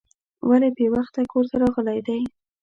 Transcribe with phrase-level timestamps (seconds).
[0.49, 2.21] ولې بې وخته کور ته راغلی دی.